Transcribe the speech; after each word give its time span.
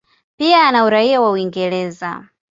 Pia 0.37 0.63
ana 0.67 0.85
uraia 0.85 1.21
wa 1.21 1.31
Uingereza. 1.31 2.27